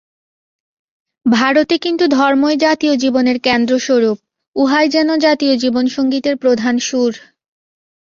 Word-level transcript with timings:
ভারতে 1.25 1.75
কিন্তু 1.77 2.05
ধর্মই 2.11 2.55
জাতীয় 2.57 2.93
জীবনের 2.95 3.37
কেন্দ্রস্বরূপ, 3.39 4.17
উহাই 4.55 4.87
যেন 4.89 5.09
জাতীয় 5.17 5.53
জীবন-সঙ্গীতের 5.57 6.35
প্রধান 6.37 6.75
সুর। 6.79 7.13